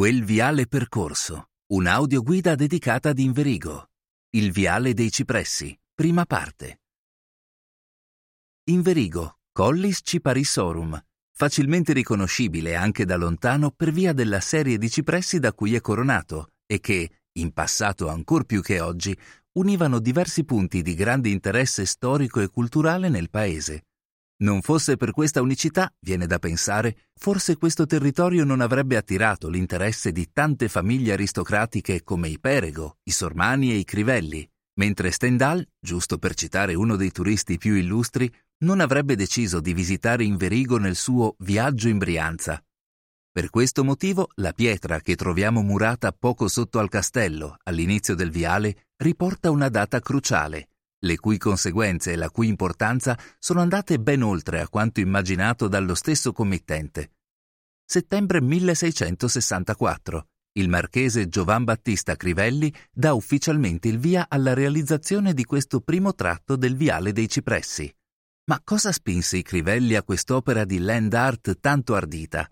Quel 0.00 0.24
viale 0.24 0.66
percorso, 0.66 1.50
un'audioguida 1.74 2.54
dedicata 2.54 3.10
ad 3.10 3.18
Inverigo. 3.18 3.90
Il 4.30 4.50
viale 4.50 4.94
dei 4.94 5.10
cipressi, 5.10 5.78
prima 5.94 6.24
parte. 6.24 6.80
Inverigo, 8.70 9.40
Collis 9.52 10.00
ciparissorum, 10.02 10.98
facilmente 11.36 11.92
riconoscibile 11.92 12.76
anche 12.76 13.04
da 13.04 13.16
lontano 13.16 13.72
per 13.72 13.92
via 13.92 14.14
della 14.14 14.40
serie 14.40 14.78
di 14.78 14.88
cipressi 14.88 15.38
da 15.38 15.52
cui 15.52 15.74
è 15.74 15.82
coronato 15.82 16.52
e 16.64 16.80
che, 16.80 17.24
in 17.32 17.52
passato 17.52 18.08
ancor 18.08 18.46
più 18.46 18.62
che 18.62 18.80
oggi, 18.80 19.14
univano 19.58 19.98
diversi 19.98 20.46
punti 20.46 20.80
di 20.80 20.94
grande 20.94 21.28
interesse 21.28 21.84
storico 21.84 22.40
e 22.40 22.48
culturale 22.48 23.10
nel 23.10 23.28
paese. 23.28 23.84
Non 24.42 24.62
fosse 24.62 24.96
per 24.96 25.10
questa 25.10 25.42
unicità, 25.42 25.92
viene 26.00 26.26
da 26.26 26.38
pensare, 26.38 27.08
forse 27.14 27.56
questo 27.56 27.84
territorio 27.84 28.44
non 28.44 28.62
avrebbe 28.62 28.96
attirato 28.96 29.50
l'interesse 29.50 30.12
di 30.12 30.30
tante 30.32 30.68
famiglie 30.68 31.12
aristocratiche 31.12 32.02
come 32.02 32.28
i 32.28 32.38
Perego, 32.38 32.96
i 33.02 33.10
Sormani 33.10 33.70
e 33.72 33.74
i 33.76 33.84
Crivelli, 33.84 34.48
mentre 34.78 35.10
Stendhal, 35.10 35.66
giusto 35.78 36.16
per 36.16 36.34
citare 36.34 36.72
uno 36.72 36.96
dei 36.96 37.10
turisti 37.10 37.58
più 37.58 37.74
illustri, 37.74 38.32
non 38.64 38.80
avrebbe 38.80 39.14
deciso 39.14 39.60
di 39.60 39.74
visitare 39.74 40.24
Inverigo 40.24 40.78
nel 40.78 40.96
suo 40.96 41.34
Viaggio 41.40 41.88
in 41.88 41.98
Brianza. 41.98 42.62
Per 43.32 43.50
questo 43.50 43.84
motivo 43.84 44.28
la 44.36 44.52
pietra 44.52 45.00
che 45.00 45.16
troviamo 45.16 45.60
murata 45.60 46.12
poco 46.12 46.48
sotto 46.48 46.78
al 46.78 46.88
castello, 46.88 47.56
all'inizio 47.64 48.14
del 48.14 48.30
viale, 48.30 48.88
riporta 48.96 49.50
una 49.50 49.68
data 49.68 50.00
cruciale, 50.00 50.69
le 51.00 51.18
cui 51.18 51.38
conseguenze 51.38 52.12
e 52.12 52.16
la 52.16 52.30
cui 52.30 52.48
importanza 52.48 53.18
sono 53.38 53.60
andate 53.60 53.98
ben 53.98 54.22
oltre 54.22 54.60
a 54.60 54.68
quanto 54.68 55.00
immaginato 55.00 55.68
dallo 55.68 55.94
stesso 55.94 56.32
committente. 56.32 57.12
Settembre 57.84 58.40
1664. 58.40 60.26
Il 60.52 60.68
marchese 60.68 61.28
Giovan 61.28 61.64
Battista 61.64 62.16
Crivelli 62.16 62.72
dà 62.92 63.14
ufficialmente 63.14 63.88
il 63.88 63.98
via 63.98 64.26
alla 64.28 64.52
realizzazione 64.52 65.32
di 65.32 65.44
questo 65.44 65.80
primo 65.80 66.14
tratto 66.14 66.56
del 66.56 66.76
Viale 66.76 67.12
dei 67.12 67.28
Cipressi. 67.28 67.92
Ma 68.46 68.60
cosa 68.64 68.90
spinse 68.90 69.36
i 69.38 69.42
Crivelli 69.42 69.94
a 69.94 70.02
quest'opera 70.02 70.64
di 70.64 70.78
land 70.78 71.14
art 71.14 71.60
tanto 71.60 71.94
ardita? 71.94 72.48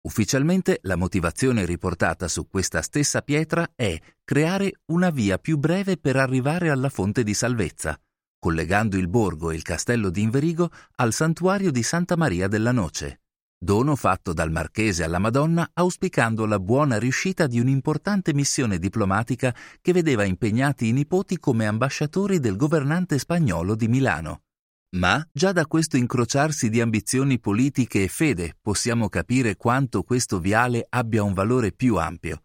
Ufficialmente 0.00 0.78
la 0.82 0.96
motivazione 0.96 1.64
riportata 1.64 2.28
su 2.28 2.46
questa 2.48 2.82
stessa 2.82 3.20
pietra 3.20 3.72
è 3.74 3.98
creare 4.24 4.80
una 4.86 5.10
via 5.10 5.38
più 5.38 5.58
breve 5.58 5.96
per 5.96 6.16
arrivare 6.16 6.70
alla 6.70 6.88
fonte 6.88 7.24
di 7.24 7.34
salvezza, 7.34 8.00
collegando 8.38 8.96
il 8.96 9.08
borgo 9.08 9.50
e 9.50 9.56
il 9.56 9.62
castello 9.62 10.10
di 10.10 10.22
Inverigo 10.22 10.70
al 10.96 11.12
santuario 11.12 11.72
di 11.72 11.82
Santa 11.82 12.16
Maria 12.16 12.46
della 12.46 12.72
Noce, 12.72 13.22
dono 13.58 13.96
fatto 13.96 14.32
dal 14.32 14.52
marchese 14.52 15.02
alla 15.02 15.18
Madonna 15.18 15.68
auspicando 15.74 16.46
la 16.46 16.60
buona 16.60 16.96
riuscita 16.98 17.48
di 17.48 17.58
un'importante 17.58 18.32
missione 18.32 18.78
diplomatica 18.78 19.54
che 19.80 19.92
vedeva 19.92 20.22
impegnati 20.24 20.86
i 20.86 20.92
nipoti 20.92 21.38
come 21.38 21.66
ambasciatori 21.66 22.38
del 22.38 22.56
governante 22.56 23.18
spagnolo 23.18 23.74
di 23.74 23.88
Milano. 23.88 24.42
Ma 24.90 25.22
già 25.30 25.52
da 25.52 25.66
questo 25.66 25.98
incrociarsi 25.98 26.70
di 26.70 26.80
ambizioni 26.80 27.38
politiche 27.38 28.04
e 28.04 28.08
fede 28.08 28.56
possiamo 28.60 29.10
capire 29.10 29.56
quanto 29.56 30.02
questo 30.02 30.40
viale 30.40 30.86
abbia 30.88 31.22
un 31.22 31.34
valore 31.34 31.72
più 31.72 31.96
ampio. 31.96 32.44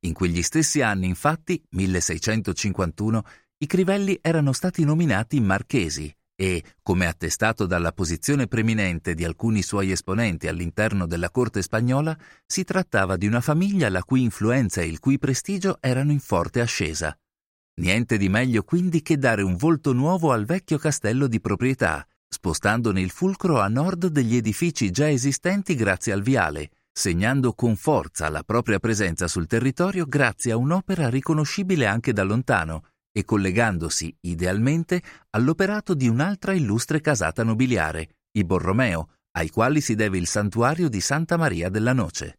In 0.00 0.12
quegli 0.12 0.42
stessi 0.42 0.82
anni, 0.82 1.06
infatti, 1.06 1.60
1651, 1.70 3.22
i 3.58 3.66
Crivelli 3.66 4.18
erano 4.20 4.52
stati 4.52 4.84
nominati 4.84 5.40
marchesi 5.40 6.14
e, 6.36 6.62
come 6.82 7.06
attestato 7.06 7.66
dalla 7.66 7.92
posizione 7.92 8.46
preminente 8.46 9.14
di 9.14 9.24
alcuni 9.24 9.62
suoi 9.62 9.90
esponenti 9.90 10.46
all'interno 10.46 11.06
della 11.06 11.30
corte 11.30 11.62
spagnola, 11.62 12.16
si 12.46 12.62
trattava 12.64 13.16
di 13.16 13.26
una 13.26 13.40
famiglia 13.40 13.88
la 13.88 14.04
cui 14.04 14.22
influenza 14.22 14.82
e 14.82 14.86
il 14.86 15.00
cui 15.00 15.18
prestigio 15.18 15.78
erano 15.80 16.12
in 16.12 16.20
forte 16.20 16.60
ascesa. 16.60 17.18
Niente 17.78 18.16
di 18.16 18.28
meglio 18.28 18.64
quindi 18.64 19.02
che 19.02 19.18
dare 19.18 19.42
un 19.42 19.54
volto 19.54 19.92
nuovo 19.92 20.32
al 20.32 20.44
vecchio 20.44 20.78
castello 20.78 21.28
di 21.28 21.40
proprietà, 21.40 22.04
spostandone 22.28 23.00
il 23.00 23.10
fulcro 23.10 23.60
a 23.60 23.68
nord 23.68 24.08
degli 24.08 24.34
edifici 24.34 24.90
già 24.90 25.08
esistenti 25.08 25.76
grazie 25.76 26.12
al 26.12 26.22
viale, 26.22 26.70
segnando 26.92 27.52
con 27.52 27.76
forza 27.76 28.28
la 28.30 28.42
propria 28.42 28.80
presenza 28.80 29.28
sul 29.28 29.46
territorio 29.46 30.06
grazie 30.06 30.50
a 30.50 30.56
un'opera 30.56 31.08
riconoscibile 31.08 31.86
anche 31.86 32.12
da 32.12 32.24
lontano 32.24 32.82
e 33.12 33.24
collegandosi, 33.24 34.12
idealmente, 34.22 35.00
all'operato 35.30 35.94
di 35.94 36.08
un'altra 36.08 36.54
illustre 36.54 37.00
casata 37.00 37.44
nobiliare, 37.44 38.08
i 38.32 38.42
Borromeo, 38.42 39.10
ai 39.36 39.50
quali 39.50 39.80
si 39.80 39.94
deve 39.94 40.18
il 40.18 40.26
santuario 40.26 40.88
di 40.88 41.00
Santa 41.00 41.36
Maria 41.36 41.68
della 41.68 41.92
Noce. 41.92 42.38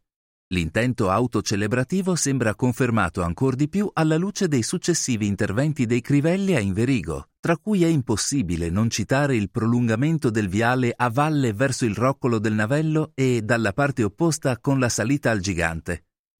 L'intento 0.52 1.10
autocelebrativo 1.10 2.16
sembra 2.16 2.56
confermato 2.56 3.22
ancor 3.22 3.54
di 3.54 3.68
più 3.68 3.88
alla 3.92 4.16
luce 4.16 4.48
dei 4.48 4.64
successivi 4.64 5.28
interventi 5.28 5.86
dei 5.86 6.00
Crivelli 6.00 6.56
a 6.56 6.58
Inverigo, 6.58 7.28
tra 7.38 7.56
cui 7.56 7.84
è 7.84 7.86
impossibile 7.86 8.68
non 8.68 8.90
citare 8.90 9.36
il 9.36 9.48
prolungamento 9.48 10.28
del 10.28 10.48
viale 10.48 10.92
a 10.96 11.08
valle 11.08 11.52
verso 11.52 11.84
il 11.84 11.94
roccolo 11.94 12.40
del 12.40 12.54
Navello 12.54 13.12
e 13.14 13.42
dalla 13.44 13.72
parte 13.72 14.02
opposta 14.02 14.58
con 14.58 14.80
la 14.80 14.88
salita 14.88 15.30
al 15.30 15.38
Gigante. 15.38 16.06